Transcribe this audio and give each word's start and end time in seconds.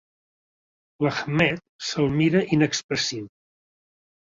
L'Ahmed 1.07 1.61
se'l 1.89 2.09
mira 2.15 2.43
inexpressiu. 2.59 3.31